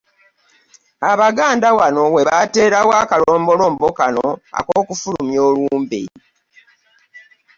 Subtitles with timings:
[1.11, 4.27] Abaganda wano we bateerawo akalombolombo ano
[4.59, 6.01] ak'okufulumya olumbe.